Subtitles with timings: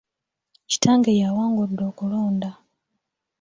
[0.69, 2.49] Kitange yawangudde okulonda.